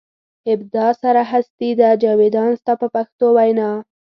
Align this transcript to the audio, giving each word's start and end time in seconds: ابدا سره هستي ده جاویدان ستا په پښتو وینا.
ابدا 0.53 0.87
سره 1.01 1.21
هستي 1.31 1.69
ده 1.79 1.89
جاویدان 2.01 2.49
ستا 2.61 2.73
په 2.81 2.87
پښتو 2.95 3.25
وینا. 3.37 3.69